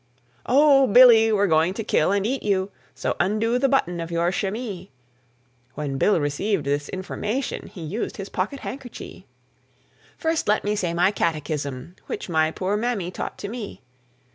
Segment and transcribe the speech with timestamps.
[0.47, 0.87] "Oh!
[0.87, 4.89] Billy, we're going to kill and eat you, So undo the button of your chemie."
[5.75, 9.27] When Bill received this information He used his pocket handkerchie.
[10.17, 13.83] "First let me say my catechism, Which my poor mammy taught to me."